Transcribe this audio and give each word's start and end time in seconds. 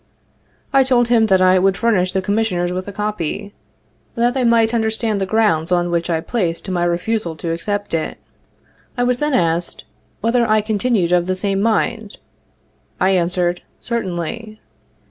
I 0.73 0.81
told 0.83 1.09
him 1.09 1.27
that 1.27 1.43
'I 1.43 1.59
would 1.59 1.77
furnish 1.77 2.11
the 2.11 2.23
Commission 2.23 2.57
ers 2.57 2.71
with 2.73 2.87
a 2.87 2.91
copy, 2.91 3.53
that 4.15 4.33
they 4.33 4.43
might 4.43 4.73
understand 4.73 5.21
the 5.21 5.27
grounds 5.27 5.71
on 5.71 5.91
which 5.91 6.09
I 6.09 6.21
placed 6.21 6.67
my 6.71 6.83
refusal 6.83 7.35
to 7.35 7.51
accept 7.51 7.93
it.' 7.93 8.17
I 8.97 9.03
was 9.03 9.19
then 9.19 9.35
asked,' 9.35 9.85
whether 10.21 10.43
I 10.49 10.61
con 10.61 10.79
tinued 10.79 11.11
of 11.15 11.27
the 11.27 11.35
same 11.35 11.61
mind?' 11.61 12.17
I 12.99 13.11
answered, 13.11 13.61
'certainly.' 13.79 14.59